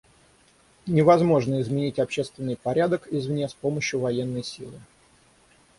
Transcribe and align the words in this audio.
Невозможно 0.87 1.61
изменить 1.61 1.99
общественный 1.99 2.55
порядок 2.57 3.07
извне 3.13 3.47
с 3.47 3.53
помощью 3.53 3.99
военной 3.99 4.41
силы. 4.43 4.79